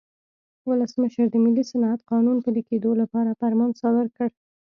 [0.69, 4.29] ولسمشر د ملي صنعت قانون پلي کېدو لپاره فرمان صادر کړ.